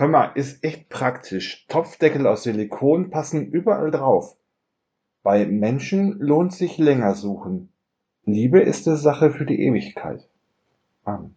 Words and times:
Hör 0.00 0.08
mal, 0.08 0.32
ist 0.34 0.64
echt 0.64 0.88
praktisch. 0.88 1.66
Topfdeckel 1.68 2.26
aus 2.26 2.44
Silikon 2.44 3.10
passen 3.10 3.44
überall 3.50 3.90
drauf. 3.90 4.34
Bei 5.22 5.44
Menschen 5.44 6.18
lohnt 6.18 6.54
sich 6.54 6.78
länger 6.78 7.14
suchen. 7.14 7.70
Liebe 8.24 8.60
ist 8.60 8.88
eine 8.88 8.96
Sache 8.96 9.30
für 9.30 9.44
die 9.44 9.60
Ewigkeit. 9.60 10.26
Amen. 11.04 11.36